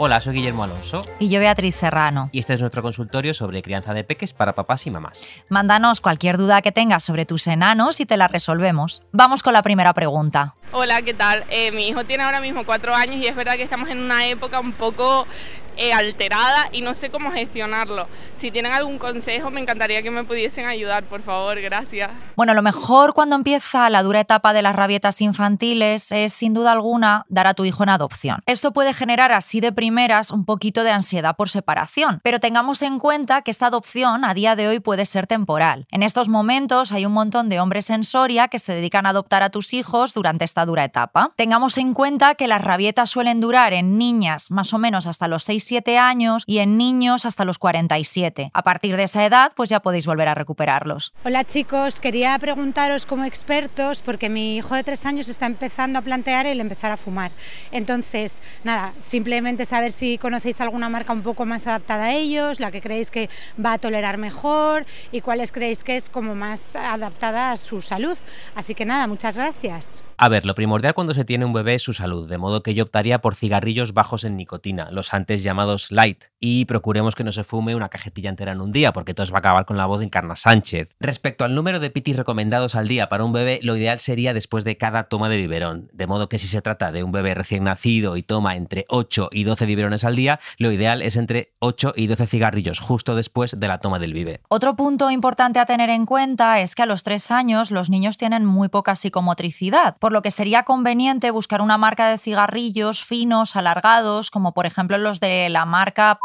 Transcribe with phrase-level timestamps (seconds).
[0.00, 1.00] Hola, soy Guillermo Alonso.
[1.18, 2.30] Y yo Beatriz Serrano.
[2.30, 5.28] Y este es nuestro consultorio sobre crianza de peques para papás y mamás.
[5.48, 9.02] Mándanos cualquier duda que tengas sobre tus enanos y te la resolvemos.
[9.10, 10.54] Vamos con la primera pregunta.
[10.70, 11.42] Hola, ¿qué tal?
[11.50, 14.24] Eh, mi hijo tiene ahora mismo cuatro años y es verdad que estamos en una
[14.28, 15.26] época un poco
[15.92, 18.06] alterada y no sé cómo gestionarlo.
[18.36, 22.10] Si tienen algún consejo, me encantaría que me pudiesen ayudar, por favor, gracias.
[22.36, 26.72] Bueno, lo mejor cuando empieza la dura etapa de las rabietas infantiles es, sin duda
[26.72, 28.42] alguna, dar a tu hijo en adopción.
[28.46, 32.98] Esto puede generar así de primeras un poquito de ansiedad por separación, pero tengamos en
[32.98, 35.86] cuenta que esta adopción a día de hoy puede ser temporal.
[35.90, 39.42] En estos momentos hay un montón de hombres en Soria que se dedican a adoptar
[39.42, 41.32] a tus hijos durante esta dura etapa.
[41.36, 45.48] Tengamos en cuenta que las rabietas suelen durar en niñas más o menos hasta los
[45.68, 48.50] 6-7 años y en niños hasta los 47.
[48.52, 51.12] A partir de esa edad, pues ya podéis volver a recuperarlos.
[51.24, 56.02] Hola chicos, quería preguntaros como expertos, porque mi hijo de 3 años está empezando a
[56.02, 57.32] plantear el empezar a fumar.
[57.72, 62.70] Entonces, nada, simplemente saber si conocéis alguna marca un poco más adaptada a ellos, la
[62.70, 63.28] que creéis que
[63.64, 68.16] va a tolerar mejor y cuáles creéis que es como más adaptada a su salud.
[68.54, 70.02] Así que nada, muchas gracias.
[70.20, 72.74] A ver, lo primordial cuando se tiene un bebé es su salud, de modo que
[72.74, 75.57] yo optaría por cigarrillos bajos en nicotina, los antes llamados
[75.90, 79.26] light, y procuremos que no se fume una cajetilla entera en un día, porque todo
[79.32, 80.88] va a acabar con la voz de Encarna Sánchez.
[81.00, 84.64] Respecto al número de pitis recomendados al día para un bebé, lo ideal sería después
[84.64, 87.64] de cada toma de biberón, de modo que si se trata de un bebé recién
[87.64, 91.94] nacido y toma entre 8 y 12 biberones al día, lo ideal es entre 8
[91.96, 94.40] y 12 cigarrillos justo después de la toma del bibe.
[94.48, 98.16] Otro punto importante a tener en cuenta es que a los 3 años los niños
[98.16, 103.56] tienen muy poca psicomotricidad, por lo que sería conveniente buscar una marca de cigarrillos finos,
[103.56, 106.18] alargados, como por ejemplo los de la marca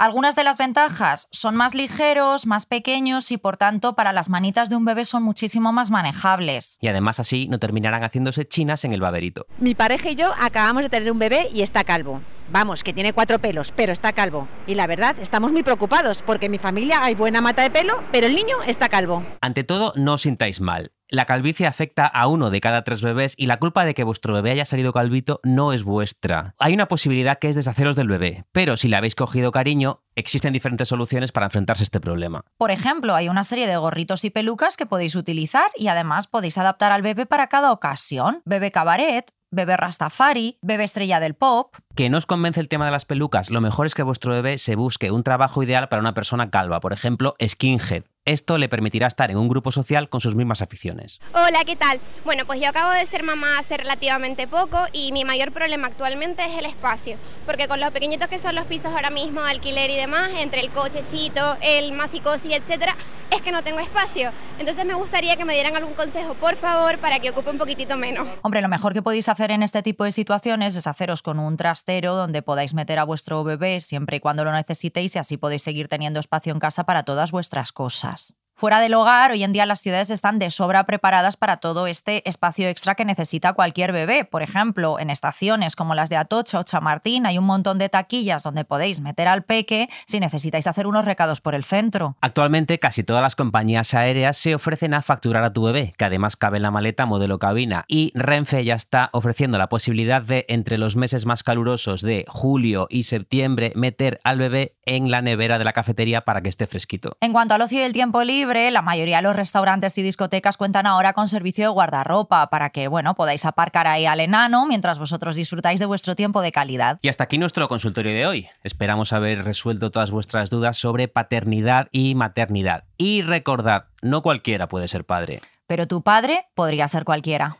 [0.00, 4.70] algunas de las ventajas son más ligeros, más pequeños y por tanto para las manitas
[4.70, 6.78] de un bebé son muchísimo más manejables.
[6.80, 9.44] Y además así no terminarán haciéndose chinas en el baberito.
[9.58, 12.22] Mi pareja y yo acabamos de tener un bebé y está calvo.
[12.50, 14.48] Vamos, que tiene cuatro pelos, pero está calvo.
[14.66, 18.02] Y la verdad, estamos muy preocupados porque en mi familia hay buena mata de pelo,
[18.10, 19.22] pero el niño está calvo.
[19.42, 20.92] Ante todo, no os sintáis mal.
[21.12, 24.32] La calvicie afecta a uno de cada tres bebés y la culpa de que vuestro
[24.32, 26.54] bebé haya salido calvito no es vuestra.
[26.60, 30.52] Hay una posibilidad que es deshaceros del bebé, pero si le habéis cogido cariño, existen
[30.52, 32.44] diferentes soluciones para enfrentarse a este problema.
[32.58, 36.58] Por ejemplo, hay una serie de gorritos y pelucas que podéis utilizar y además podéis
[36.58, 38.40] adaptar al bebé para cada ocasión.
[38.44, 41.74] Bebé cabaret, bebé Rastafari, bebé estrella del pop.
[41.96, 44.58] Que no os convence el tema de las pelucas, lo mejor es que vuestro bebé
[44.58, 48.04] se busque un trabajo ideal para una persona calva, por ejemplo, skinhead.
[48.30, 51.20] Esto le permitirá estar en un grupo social con sus mismas aficiones.
[51.34, 51.98] Hola, ¿qué tal?
[52.24, 56.44] Bueno, pues yo acabo de ser mamá hace relativamente poco y mi mayor problema actualmente
[56.44, 59.96] es el espacio, porque con los pequeñitos que son los pisos ahora mismo, alquiler y
[59.96, 62.94] demás, entre el cochecito, el masicosi, etcétera,
[63.32, 64.30] es que no tengo espacio.
[64.60, 67.96] Entonces me gustaría que me dieran algún consejo, por favor, para que ocupe un poquitito
[67.96, 68.28] menos.
[68.42, 71.56] Hombre, lo mejor que podéis hacer en este tipo de situaciones es haceros con un
[71.56, 75.64] trastero donde podáis meter a vuestro bebé siempre y cuando lo necesitéis y así podéis
[75.64, 78.19] seguir teniendo espacio en casa para todas vuestras cosas.
[78.60, 82.28] Fuera del hogar, hoy en día las ciudades están de sobra preparadas para todo este
[82.28, 84.26] espacio extra que necesita cualquier bebé.
[84.26, 88.42] Por ejemplo, en estaciones como las de Atocha o Chamartín hay un montón de taquillas
[88.42, 92.16] donde podéis meter al peque si necesitáis hacer unos recados por el centro.
[92.20, 96.36] Actualmente casi todas las compañías aéreas se ofrecen a facturar a tu bebé, que además
[96.36, 97.86] cabe en la maleta modelo cabina.
[97.88, 102.88] Y Renfe ya está ofreciendo la posibilidad de, entre los meses más calurosos de julio
[102.90, 107.16] y septiembre, meter al bebé en la nevera de la cafetería para que esté fresquito.
[107.22, 110.56] En cuanto al ocio y el tiempo libre, la mayoría de los restaurantes y discotecas
[110.56, 114.98] cuentan ahora con servicio de guardarropa para que, bueno, podáis aparcar ahí al enano mientras
[114.98, 116.98] vosotros disfrutáis de vuestro tiempo de calidad.
[117.02, 118.48] Y hasta aquí nuestro consultorio de hoy.
[118.64, 122.84] Esperamos haber resuelto todas vuestras dudas sobre paternidad y maternidad.
[122.98, 125.40] Y recordad, no cualquiera puede ser padre.
[125.66, 127.58] Pero tu padre podría ser cualquiera.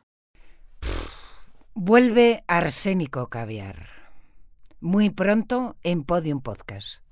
[1.75, 3.87] Vuelve Arsénico Caviar.
[4.81, 7.03] Muy pronto en Podium Podcast.